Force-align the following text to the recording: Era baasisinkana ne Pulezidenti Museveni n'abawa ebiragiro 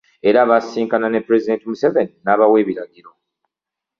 Era 0.29 0.45
baasisinkana 0.51 1.07
ne 1.09 1.19
Pulezidenti 1.25 1.65
Museveni 1.71 2.13
n'abawa 2.23 2.55
ebiragiro 2.63 3.11